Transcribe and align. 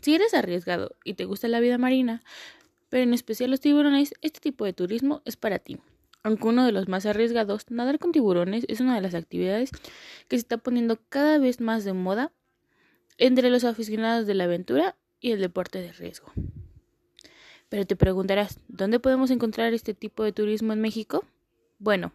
Si 0.00 0.14
eres 0.14 0.34
arriesgado 0.34 0.96
y 1.04 1.14
te 1.14 1.24
gusta 1.24 1.48
la 1.48 1.60
vida 1.60 1.78
marina, 1.78 2.22
pero 2.88 3.04
en 3.04 3.14
especial 3.14 3.50
los 3.50 3.60
tiburones, 3.60 4.14
este 4.20 4.40
tipo 4.40 4.64
de 4.64 4.72
turismo 4.72 5.22
es 5.24 5.36
para 5.36 5.58
ti. 5.58 5.78
Aunque 6.24 6.46
uno 6.46 6.64
de 6.64 6.72
los 6.72 6.88
más 6.88 7.06
arriesgados, 7.06 7.70
nadar 7.70 7.98
con 7.98 8.12
tiburones 8.12 8.64
es 8.68 8.80
una 8.80 8.94
de 8.94 9.00
las 9.00 9.14
actividades 9.14 9.70
que 10.28 10.36
se 10.36 10.42
está 10.42 10.58
poniendo 10.58 10.98
cada 11.08 11.38
vez 11.38 11.60
más 11.60 11.84
de 11.84 11.92
moda 11.94 12.32
entre 13.18 13.50
los 13.50 13.64
aficionados 13.64 14.26
de 14.26 14.34
la 14.34 14.44
aventura 14.44 14.96
y 15.20 15.32
el 15.32 15.40
deporte 15.40 15.80
de 15.80 15.92
riesgo. 15.92 16.32
Pero 17.68 17.86
te 17.86 17.96
preguntarás, 17.96 18.60
¿dónde 18.68 19.00
podemos 19.00 19.30
encontrar 19.30 19.72
este 19.72 19.94
tipo 19.94 20.22
de 20.24 20.32
turismo 20.32 20.72
en 20.72 20.80
México? 20.80 21.24
Bueno, 21.78 22.12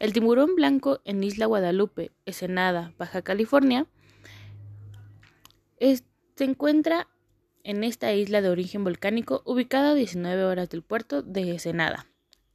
el 0.00 0.12
tiburón 0.12 0.56
blanco 0.56 1.00
en 1.04 1.22
Isla 1.22 1.46
Guadalupe, 1.46 2.10
Ensenada, 2.26 2.92
Baja 2.98 3.22
California, 3.22 3.86
se 6.40 6.44
encuentra 6.44 7.06
en 7.64 7.84
esta 7.84 8.14
isla 8.14 8.40
de 8.40 8.48
origen 8.48 8.82
volcánico 8.82 9.42
ubicada 9.44 9.90
a 9.90 9.94
19 9.94 10.42
horas 10.44 10.70
del 10.70 10.80
puerto 10.80 11.20
de 11.20 11.42
Ensenada. 11.42 12.06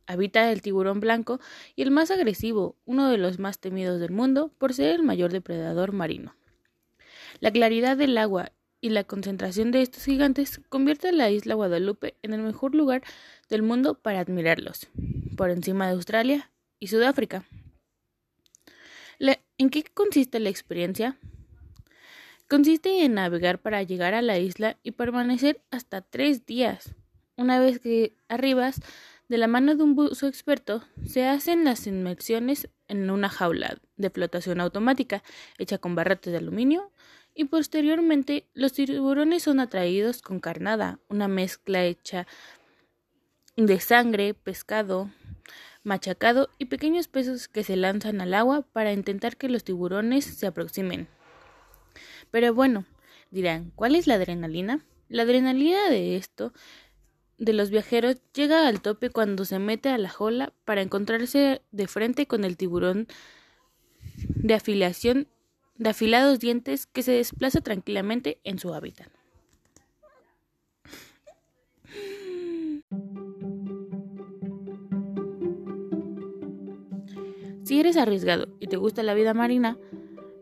Habita 0.08 0.52
el 0.52 0.64
tiburón 0.64 1.00
blanco 1.00 1.40
y 1.76 1.84
el 1.84 1.92
más 1.92 2.10
agresivo, 2.10 2.76
uno 2.86 3.12
de 3.12 3.20
los 3.20 3.38
más 3.38 3.60
temidos 3.60 4.00
del 4.00 4.10
mundo 4.10 4.52
por 4.58 4.74
ser 4.74 4.96
el 4.96 5.04
mayor 5.04 5.32
depredador 5.32 5.92
marino. 5.92 6.36
La 7.42 7.52
claridad 7.52 7.96
del 7.96 8.18
agua 8.18 8.54
y 8.82 8.90
la 8.90 9.04
concentración 9.04 9.70
de 9.70 9.84
estos 9.84 10.06
gigantes 10.06 10.62
convierte 10.70 11.10
a 11.10 11.12
la 11.12 11.30
isla 11.30 11.54
Guadalupe 11.54 12.16
en 12.24 12.34
el 12.34 12.42
mejor 12.42 12.74
lugar 12.74 13.04
del 13.50 13.62
mundo 13.62 14.02
para 14.02 14.20
admirarlos, 14.20 14.88
por 15.38 15.52
encima 15.52 15.86
de 15.86 15.94
Australia 15.94 16.50
y 16.80 16.88
Sudáfrica. 16.88 17.46
¿En 19.60 19.70
qué 19.70 19.84
consiste 19.84 20.40
la 20.40 20.50
experiencia? 20.50 21.20
Consiste 22.48 23.04
en 23.04 23.16
navegar 23.16 23.60
para 23.60 23.82
llegar 23.82 24.14
a 24.14 24.22
la 24.22 24.38
isla 24.38 24.78
y 24.84 24.92
permanecer 24.92 25.62
hasta 25.72 26.02
tres 26.02 26.46
días. 26.46 26.94
Una 27.38 27.60
vez 27.60 27.80
que 27.80 28.16
arribas, 28.30 28.82
de 29.28 29.40
la 29.40 29.48
mano 29.48 29.76
de 29.76 29.82
un 29.82 29.96
buzo 29.96 30.28
experto, 30.28 30.84
se 31.04 31.26
hacen 31.26 31.64
las 31.64 31.88
inmersiones 31.88 32.70
en 32.88 33.10
una 33.10 33.30
jaula 33.30 33.80
de 33.98 34.12
flotación 34.12 34.62
automática 34.62 35.24
hecha 35.58 35.80
con 35.80 35.96
barretes 35.96 36.32
de 36.32 36.38
aluminio 36.38 36.92
y 37.34 37.46
posteriormente 37.46 38.48
los 38.54 38.74
tiburones 38.74 39.42
son 39.42 39.60
atraídos 39.60 40.22
con 40.22 40.40
carnada, 40.40 41.00
una 41.10 41.28
mezcla 41.28 41.84
hecha 41.84 42.28
de 43.56 43.80
sangre, 43.80 44.36
pescado, 44.36 45.10
machacado 45.84 46.50
y 46.60 46.66
pequeños 46.66 47.08
peces 47.08 47.48
que 47.48 47.64
se 47.64 47.76
lanzan 47.76 48.22
al 48.22 48.36
agua 48.36 48.62
para 48.62 48.94
intentar 48.94 49.36
que 49.36 49.50
los 49.50 49.64
tiburones 49.64 50.26
se 50.26 50.46
aproximen. 50.46 51.08
Pero 52.32 52.54
bueno, 52.54 52.86
dirán, 53.32 53.72
¿cuál 53.76 53.96
es 53.96 54.08
la 54.08 54.16
adrenalina? 54.16 54.86
La 55.10 55.24
adrenalina 55.24 55.90
de 55.90 56.18
esto 56.18 56.54
de 57.38 57.54
los 57.54 57.70
viajeros 57.70 58.18
llega 58.34 58.68
al 58.68 58.82
tope 58.82 59.10
cuando 59.10 59.46
se 59.46 59.60
mete 59.60 59.90
a 59.90 59.98
la 59.98 60.10
jola 60.10 60.54
para 60.64 60.82
encontrarse 60.82 61.62
de 61.72 61.88
frente 61.88 62.28
con 62.28 62.46
el 62.46 62.58
tiburón 62.58 63.08
de 64.18 64.54
afiliación 64.54 65.28
de 65.78 65.90
afilados 65.90 66.40
dientes 66.40 66.86
que 66.86 67.04
se 67.04 67.12
desplaza 67.12 67.62
tranquilamente 67.62 68.40
en 68.44 68.60
su 68.60 68.74
hábitat. 68.74 69.10
Si 77.64 77.80
eres 77.80 77.98
arriesgado 77.98 78.48
y 78.60 78.68
te 78.68 78.78
gusta 78.78 79.04
la 79.04 79.16
vida 79.16 79.34
marina, 79.34 79.78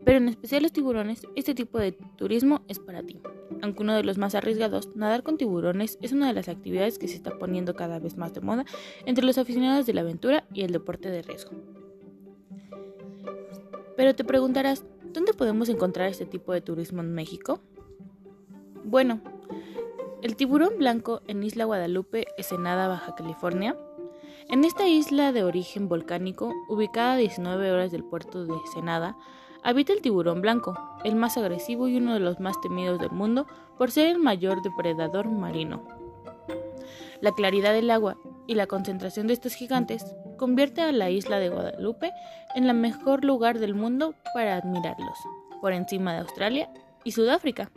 pero 0.04 0.18
en 0.18 0.28
especial 0.28 0.62
los 0.62 0.72
tiburones, 0.72 1.26
este 1.34 1.54
tipo 1.54 1.78
de 1.78 1.92
turismo 1.92 2.62
es 2.68 2.78
para 2.78 3.02
ti. 3.02 3.20
Aunque 3.62 3.82
uno 3.82 3.94
de 3.94 4.04
los 4.04 4.18
más 4.18 4.34
arriesgados, 4.34 4.94
nadar 4.94 5.22
con 5.22 5.38
tiburones 5.38 5.98
es 6.02 6.12
una 6.12 6.26
de 6.26 6.34
las 6.34 6.48
actividades 6.48 6.98
que 6.98 7.08
se 7.08 7.16
está 7.16 7.38
poniendo 7.38 7.74
cada 7.74 7.98
vez 7.98 8.16
más 8.16 8.34
de 8.34 8.40
moda 8.40 8.64
entre 9.06 9.24
los 9.24 9.38
aficionados 9.38 9.86
de 9.86 9.94
la 9.94 10.02
aventura 10.02 10.44
y 10.52 10.62
el 10.62 10.72
deporte 10.72 11.10
de 11.10 11.22
riesgo. 11.22 11.52
Pero 13.96 14.14
te 14.14 14.24
preguntarás, 14.24 14.84
¿dónde 15.12 15.32
podemos 15.32 15.68
encontrar 15.68 16.08
este 16.08 16.26
tipo 16.26 16.52
de 16.52 16.60
turismo 16.60 17.00
en 17.00 17.14
México? 17.14 17.60
Bueno, 18.84 19.20
el 20.22 20.36
tiburón 20.36 20.78
blanco 20.78 21.22
en 21.26 21.42
Isla 21.42 21.64
Guadalupe, 21.64 22.26
Ensenada, 22.36 22.88
Baja 22.88 23.14
California, 23.14 23.76
en 24.50 24.64
esta 24.64 24.86
isla 24.86 25.32
de 25.32 25.42
origen 25.42 25.88
volcánico, 25.88 26.52
ubicada 26.68 27.14
a 27.14 27.16
19 27.16 27.70
horas 27.70 27.92
del 27.92 28.04
puerto 28.04 28.44
de 28.44 28.52
Ensenada, 28.52 29.16
habita 29.64 29.92
el 29.92 30.02
tiburón 30.02 30.42
blanco, 30.42 30.78
el 31.02 31.16
más 31.16 31.36
agresivo 31.36 31.88
y 31.88 31.96
uno 31.96 32.14
de 32.14 32.20
los 32.20 32.38
más 32.38 32.60
temidos 32.60 33.00
del 33.00 33.10
mundo 33.10 33.46
por 33.76 33.90
ser 33.90 34.06
el 34.06 34.18
mayor 34.18 34.62
depredador 34.62 35.28
marino. 35.28 35.82
La 37.20 37.32
claridad 37.32 37.72
del 37.72 37.90
agua 37.90 38.16
y 38.46 38.54
la 38.54 38.66
concentración 38.66 39.26
de 39.26 39.32
estos 39.32 39.54
gigantes 39.54 40.04
convierte 40.36 40.82
a 40.82 40.92
la 40.92 41.10
isla 41.10 41.38
de 41.38 41.48
Guadalupe 41.48 42.12
en 42.54 42.64
el 42.64 42.74
mejor 42.74 43.24
lugar 43.24 43.58
del 43.58 43.74
mundo 43.74 44.14
para 44.34 44.56
admirarlos, 44.56 45.18
por 45.60 45.72
encima 45.72 46.12
de 46.12 46.20
Australia 46.20 46.70
y 47.02 47.12
Sudáfrica. 47.12 47.70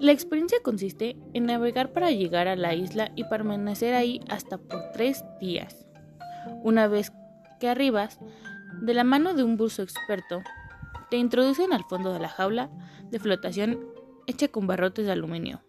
La 0.00 0.12
experiencia 0.12 0.58
consiste 0.62 1.16
en 1.34 1.46
navegar 1.46 1.92
para 1.92 2.10
llegar 2.10 2.48
a 2.48 2.56
la 2.56 2.74
isla 2.74 3.12
y 3.14 3.24
permanecer 3.24 3.94
ahí 3.94 4.20
hasta 4.28 4.58
por 4.58 4.90
tres 4.92 5.24
días. 5.40 5.86
Una 6.62 6.88
vez 6.88 7.12
que 7.60 7.68
arribas, 7.68 8.18
de 8.84 8.92
la 8.92 9.02
mano 9.02 9.32
de 9.32 9.42
un 9.42 9.56
buzo 9.56 9.82
experto, 9.82 10.42
te 11.10 11.16
introducen 11.16 11.72
al 11.72 11.84
fondo 11.84 12.12
de 12.12 12.18
la 12.18 12.28
jaula 12.28 12.68
de 13.10 13.18
flotación 13.18 13.80
hecha 14.26 14.48
con 14.48 14.66
barrotes 14.66 15.06
de 15.06 15.12
aluminio. 15.12 15.62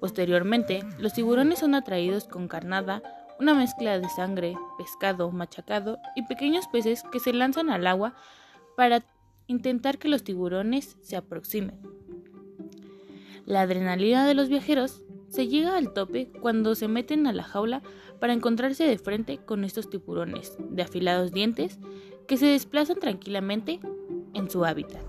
Posteriormente, 0.00 0.82
los 0.98 1.12
tiburones 1.12 1.60
son 1.60 1.76
atraídos 1.76 2.24
con 2.24 2.48
carnada, 2.48 3.02
una 3.38 3.54
mezcla 3.54 4.00
de 4.00 4.08
sangre, 4.08 4.56
pescado, 4.76 5.30
machacado 5.30 5.98
y 6.16 6.22
pequeños 6.26 6.66
peces 6.66 7.04
que 7.12 7.20
se 7.20 7.32
lanzan 7.32 7.70
al 7.70 7.86
agua 7.86 8.16
para 8.76 9.04
intentar 9.46 9.98
que 9.98 10.08
los 10.08 10.24
tiburones 10.24 10.96
se 11.00 11.16
aproximen. 11.16 11.80
La 13.44 13.60
adrenalina 13.60 14.26
de 14.26 14.34
los 14.34 14.48
viajeros 14.48 15.02
se 15.28 15.46
llega 15.46 15.76
al 15.76 15.92
tope 15.92 16.30
cuando 16.40 16.74
se 16.74 16.88
meten 16.88 17.26
a 17.26 17.32
la 17.32 17.42
jaula 17.42 17.82
para 18.20 18.32
encontrarse 18.32 18.84
de 18.84 18.98
frente 18.98 19.38
con 19.38 19.64
estos 19.64 19.90
tiburones 19.90 20.56
de 20.58 20.82
afilados 20.82 21.32
dientes 21.32 21.78
que 22.26 22.36
se 22.36 22.46
desplazan 22.46 22.98
tranquilamente 22.98 23.80
en 24.34 24.50
su 24.50 24.64
hábitat. 24.64 25.02